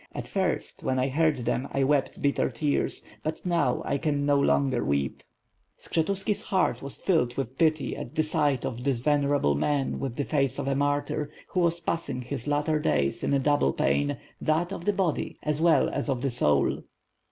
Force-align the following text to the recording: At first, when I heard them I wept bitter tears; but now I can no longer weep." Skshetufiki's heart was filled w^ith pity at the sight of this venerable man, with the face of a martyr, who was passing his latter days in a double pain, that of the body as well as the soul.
At 0.15 0.27
first, 0.27 0.81
when 0.81 0.97
I 0.97 1.09
heard 1.09 1.37
them 1.45 1.67
I 1.73 1.83
wept 1.83 2.23
bitter 2.23 2.49
tears; 2.49 3.03
but 3.21 3.45
now 3.45 3.83
I 3.85 3.99
can 3.99 4.25
no 4.25 4.39
longer 4.39 4.83
weep." 4.83 5.21
Skshetufiki's 5.77 6.41
heart 6.41 6.81
was 6.81 6.95
filled 6.99 7.35
w^ith 7.35 7.55
pity 7.59 7.95
at 7.95 8.15
the 8.15 8.23
sight 8.23 8.65
of 8.65 8.83
this 8.83 8.97
venerable 8.97 9.53
man, 9.53 9.99
with 9.99 10.15
the 10.15 10.25
face 10.25 10.57
of 10.57 10.67
a 10.67 10.73
martyr, 10.73 11.29
who 11.49 11.59
was 11.59 11.79
passing 11.79 12.23
his 12.23 12.47
latter 12.47 12.79
days 12.79 13.23
in 13.23 13.31
a 13.31 13.37
double 13.37 13.73
pain, 13.73 14.17
that 14.41 14.73
of 14.73 14.85
the 14.85 14.93
body 14.93 15.37
as 15.43 15.61
well 15.61 15.87
as 15.87 16.07
the 16.07 16.31
soul. 16.31 16.83